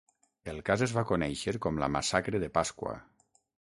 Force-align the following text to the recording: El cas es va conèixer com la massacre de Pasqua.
El 0.53 0.61
cas 0.69 0.83
es 0.85 0.95
va 0.95 1.05
conèixer 1.11 1.55
com 1.69 1.81
la 1.85 1.93
massacre 1.99 2.45
de 2.47 2.53
Pasqua. 2.61 3.01